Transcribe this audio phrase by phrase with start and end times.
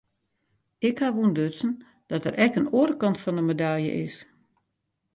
[0.87, 1.71] Ik haw ûntdutsen
[2.09, 4.15] dat der ek in oare kant fan de medalje is.